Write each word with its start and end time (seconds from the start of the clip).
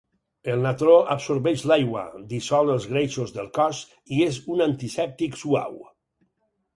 El 0.51 0.61
natró 0.67 0.93
absorbeix 1.15 1.65
l'aigua, 1.71 2.05
dissol 2.31 2.71
els 2.75 2.87
greixos 2.93 3.33
del 3.35 3.49
cos 3.57 3.81
i 4.17 4.23
és 4.29 4.39
un 4.55 4.65
antisèptic 4.67 5.39
suau. 5.43 5.77